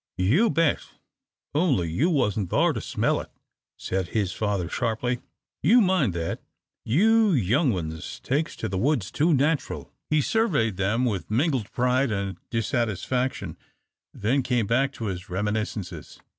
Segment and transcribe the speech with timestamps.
[0.17, 0.79] "You bet,
[1.53, 3.29] only you wasn't thar to smell it,"
[3.77, 5.19] said his father, sharply,
[5.61, 6.41] "you mind that.
[6.83, 12.09] You young ones takes to the woods too natural." He surveyed them with mingled pride
[12.11, 13.57] and dissatisfaction,
[14.11, 16.19] then came back to his reminiscences.